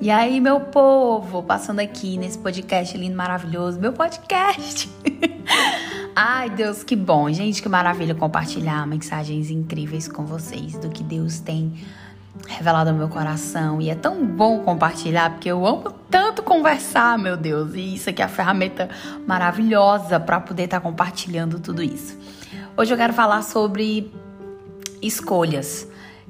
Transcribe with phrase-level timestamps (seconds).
[0.00, 4.90] E aí, meu povo, passando aqui nesse podcast lindo, maravilhoso, meu podcast.
[6.16, 11.40] Ai, Deus, que bom, gente, que maravilha compartilhar mensagens incríveis com vocês do que Deus
[11.40, 11.74] tem
[12.48, 13.78] revelado ao meu coração.
[13.78, 17.74] E é tão bom compartilhar, porque eu amo tanto conversar, meu Deus.
[17.74, 18.88] E isso aqui é a ferramenta
[19.26, 22.16] maravilhosa para poder estar tá compartilhando tudo isso.
[22.74, 24.10] Hoje eu quero falar sobre
[25.02, 25.86] escolhas.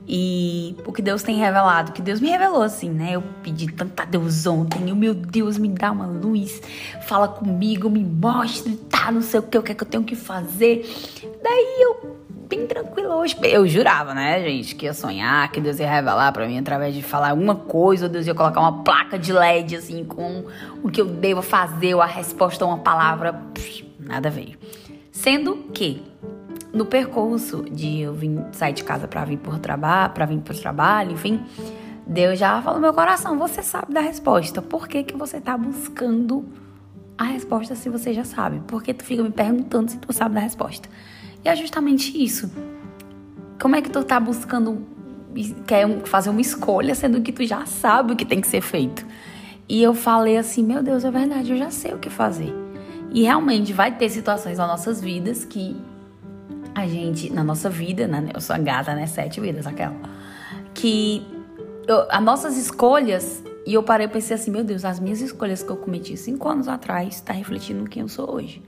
[0.07, 3.13] E o que Deus tem revelado, que Deus me revelou assim, né?
[3.13, 6.61] Eu pedi tanto a Deus ontem, e o meu Deus me dá uma luz,
[7.07, 10.03] fala comigo, me mostra, tá, não sei o que, o que é que eu tenho
[10.03, 10.85] que fazer.
[11.43, 12.19] Daí eu,
[12.49, 16.47] bem tranquilo hoje, eu jurava, né, gente, que ia sonhar, que Deus ia revelar para
[16.47, 20.05] mim através de falar alguma coisa, ou Deus ia colocar uma placa de LED, assim,
[20.05, 20.45] com
[20.83, 23.41] o que eu devo fazer, ou a resposta a uma palavra,
[23.99, 24.59] nada veio.
[25.13, 26.10] Sendo que
[26.73, 30.57] no percurso de eu vir sair de casa para vir por trabalho, para vir pro
[30.57, 31.41] trabalho, enfim,
[32.07, 34.61] Deus já falou no meu coração, você sabe da resposta.
[34.63, 36.45] Por que que você tá buscando
[37.17, 38.61] a resposta se você já sabe?
[38.67, 40.89] Por que tu fica me perguntando se tu sabe da resposta?
[41.45, 42.51] E é justamente isso.
[43.61, 44.87] Como é que tu tá buscando
[45.67, 49.07] quer fazer uma escolha sendo que tu já sabe o que tem que ser feito?
[49.69, 52.53] E eu falei assim, meu Deus, é verdade, eu já sei o que fazer.
[53.13, 55.77] E realmente vai ter situações nas nossas vidas que
[56.75, 58.31] a gente, na nossa vida, né?
[58.35, 59.07] Eu sou a gata, né?
[59.07, 59.97] Sete vidas, aquela.
[60.75, 61.27] Que
[61.87, 65.63] eu, as nossas escolhas, e eu parei e pensei assim, meu Deus, as minhas escolhas
[65.63, 68.63] que eu cometi cinco anos atrás tá refletindo quem eu sou hoje.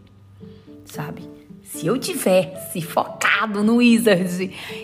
[0.85, 1.29] Sabe?
[1.63, 4.41] Se eu tivesse focado no Wizards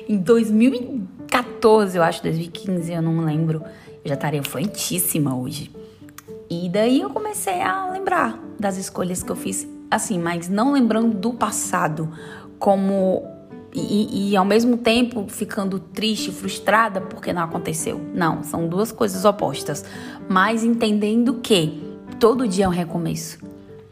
[0.09, 3.63] em 2014, eu acho, 2015, eu não lembro,
[4.05, 5.71] eu já estaria fluentíssima hoje.
[6.49, 11.15] E daí eu comecei a lembrar das escolhas que eu fiz, assim, mas não lembrando
[11.15, 12.11] do passado,
[12.59, 13.39] como
[13.75, 18.01] e, e, ao mesmo tempo ficando triste, frustrada porque não aconteceu.
[18.15, 19.85] Não, são duas coisas opostas.
[20.29, 21.83] Mas entendendo que
[22.19, 23.47] todo dia é um recomeço.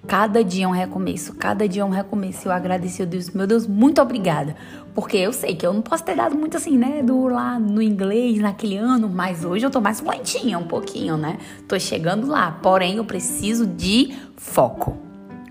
[0.07, 2.47] Cada dia é um recomeço, cada dia é um recomeço.
[2.47, 4.55] Eu agradeci a Deus, meu Deus, muito obrigada.
[4.95, 7.83] Porque eu sei que eu não posso ter dado muito assim, né, do lá no
[7.83, 11.39] inglês, naquele ano, mas hoje eu tô mais fluentinha um pouquinho, né?
[11.67, 15.06] Tô chegando lá, porém eu preciso de foco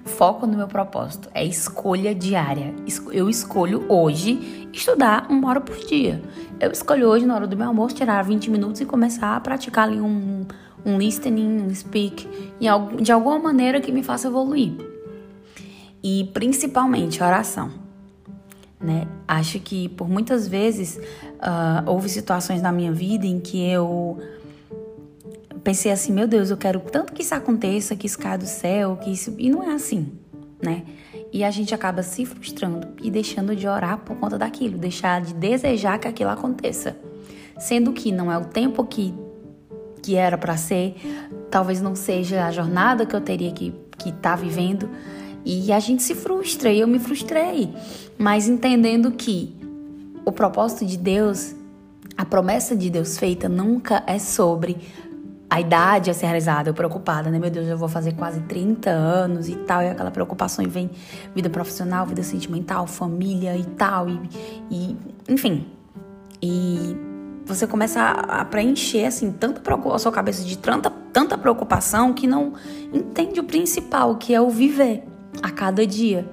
[0.06, 2.74] foco no meu propósito, é escolha diária.
[3.12, 6.22] Eu escolho hoje estudar uma hora por dia.
[6.60, 9.88] Eu escolho hoje, na hora do meu almoço, tirar 20 minutos e começar a praticar
[9.88, 10.46] ali um,
[10.86, 12.28] um listening, um speak,
[13.02, 14.74] de alguma maneira que me faça evoluir.
[16.04, 17.72] E principalmente oração.
[18.80, 19.08] Né?
[19.28, 24.20] Acho que por muitas vezes uh, houve situações na minha vida em que eu
[25.66, 28.98] pensei assim, meu Deus, eu quero tanto que isso aconteça, que isso caia do céu,
[28.98, 29.34] que isso.
[29.40, 30.12] E não é assim,
[30.62, 30.84] né?
[31.34, 35.34] E a gente acaba se frustrando e deixando de orar por conta daquilo, deixar de
[35.34, 36.96] desejar que aquilo aconteça.
[37.58, 39.12] Sendo que não é o tempo que,
[40.04, 40.96] que era para ser,
[41.50, 44.88] talvez não seja a jornada que eu teria que estar que tá vivendo.
[45.44, 47.74] E a gente se frustra, e eu me frustrei.
[48.20, 49.56] Mas entendendo que
[50.24, 51.56] o propósito de Deus,
[52.16, 54.78] a promessa de Deus feita nunca é sobre
[55.56, 57.40] a idade a ser realizada, eu preocupada, né?
[57.40, 60.92] Meu Deus, eu vou fazer quase 30 anos e tal, e aquela preocupação e vem
[61.34, 64.20] vida profissional, vida sentimental, família e tal, e,
[64.70, 64.98] e
[65.30, 65.66] enfim.
[66.42, 66.94] E
[67.46, 69.62] você começa a, a preencher, assim, tanta
[69.94, 72.52] a sua cabeça de tanta, tanta preocupação que não
[72.94, 75.06] entende o principal, que é o viver
[75.42, 76.30] a cada dia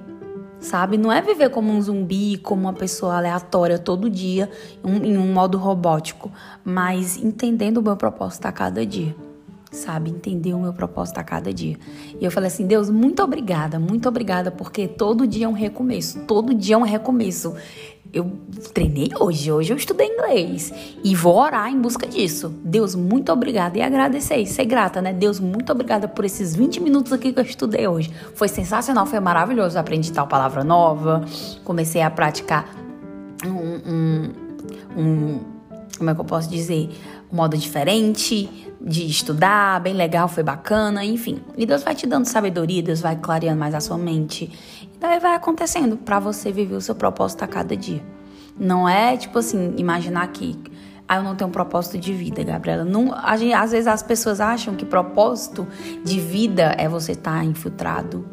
[0.63, 0.97] sabe?
[0.97, 4.49] Não é viver como um zumbi, como uma pessoa aleatória todo dia,
[4.83, 6.31] um, em um modo robótico,
[6.63, 9.15] mas entendendo o meu propósito a cada dia,
[9.73, 10.09] sabe?
[10.09, 11.77] Entender o meu propósito a cada dia.
[12.19, 16.21] E eu falei assim: Deus, muito obrigada, muito obrigada, porque todo dia é um recomeço,
[16.21, 17.53] todo dia é um recomeço
[18.13, 18.31] eu
[18.73, 20.71] treinei hoje, hoje eu estudei inglês
[21.03, 22.53] e vou orar em busca disso.
[22.63, 25.11] Deus, muito obrigada e agradecer ser grata, né?
[25.11, 28.13] Deus, muito obrigada por esses 20 minutos aqui que eu estudei hoje.
[28.35, 29.79] Foi sensacional, foi maravilhoso.
[29.79, 31.25] Aprendi tal palavra nova,
[31.63, 32.69] comecei a praticar
[33.43, 34.31] um, um,
[34.95, 35.52] um
[36.03, 36.89] como é que eu posso dizer?
[37.31, 38.49] Um modo diferente
[38.81, 41.39] de estudar, bem legal, foi bacana, enfim.
[41.57, 44.51] E Deus vai te dando sabedoria, Deus vai clareando mais a sua mente.
[44.93, 48.03] E daí vai acontecendo para você viver o seu propósito a cada dia.
[48.59, 50.59] Não é tipo assim, imaginar que
[51.07, 52.83] ah, eu não tenho um propósito de vida, Gabriela.
[52.83, 55.65] Não, a gente, às vezes as pessoas acham que propósito
[56.03, 58.25] de vida é você estar tá infiltrado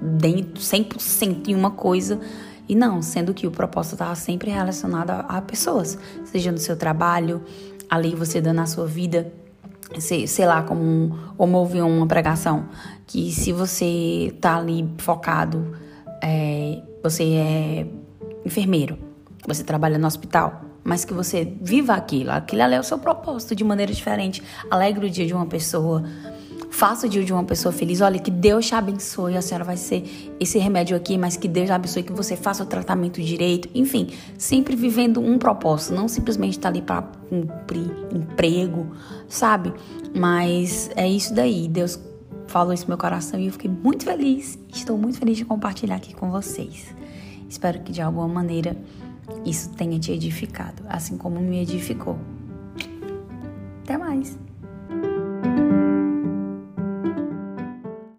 [0.00, 2.18] dentro 100% em uma coisa
[2.68, 6.76] e não, sendo que o propósito está sempre relacionado a, a pessoas, seja no seu
[6.76, 7.42] trabalho,
[7.88, 9.32] ali você dando a sua vida
[9.98, 12.68] sei, sei lá, como, como ouvi uma pregação,
[13.06, 15.76] que se você tá ali focado,
[16.22, 17.86] é, você é
[18.44, 18.98] enfermeiro,
[19.46, 22.30] você trabalha no hospital, mas que você viva aquilo.
[22.30, 24.42] Aquilo ali é o seu propósito de maneira diferente.
[24.70, 26.02] Alegre o dia de uma pessoa,
[26.70, 28.00] faça o dia de uma pessoa feliz.
[28.00, 29.36] Olha, que Deus te abençoe.
[29.36, 32.66] A senhora vai ser esse remédio aqui, mas que Deus abençoe, que você faça o
[32.66, 33.68] tratamento direito.
[33.74, 38.86] Enfim, sempre vivendo um propósito, não simplesmente estar tá ali para cumprir emprego,
[39.28, 39.72] sabe?
[40.14, 41.68] Mas é isso daí.
[41.68, 41.98] Deus
[42.46, 44.58] falou isso no meu coração e eu fiquei muito feliz.
[44.72, 46.94] Estou muito feliz de compartilhar aqui com vocês.
[47.48, 48.76] Espero que de alguma maneira
[49.44, 52.18] isso tenha te edificado, assim como me edificou.
[53.82, 54.47] Até mais!